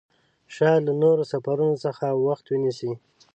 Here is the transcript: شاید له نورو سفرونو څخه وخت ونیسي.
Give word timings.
شاید 0.55 0.81
له 0.87 0.93
نورو 1.03 1.23
سفرونو 1.31 1.75
څخه 1.85 2.05
وخت 2.27 2.45
ونیسي. 2.47 2.91